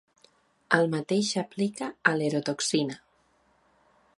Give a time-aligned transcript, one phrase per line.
[0.77, 2.99] El mateix s'aplica a l'"erotoxina".